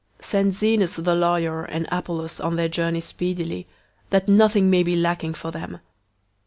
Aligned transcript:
003:013 0.17 0.25
Send 0.25 0.51
Zenas, 0.53 0.95
the 0.95 1.13
lawyer, 1.13 1.63
and 1.63 1.87
Apollos 1.91 2.39
on 2.39 2.55
their 2.55 2.67
journey 2.67 3.01
speedily, 3.01 3.67
that 4.09 4.27
nothing 4.27 4.67
may 4.67 4.81
be 4.81 4.95
lacking 4.95 5.35
for 5.35 5.51
them. 5.51 5.79